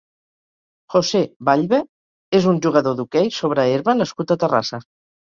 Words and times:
José 0.93 1.21
Ballbe 1.51 1.81
és 2.41 2.49
un 2.55 2.59
jugador 2.69 2.99
d'hoquei 3.01 3.33
sobre 3.39 3.71
herba 3.77 3.99
nascut 4.03 4.39
a 4.39 4.43
Terrassa. 4.47 4.87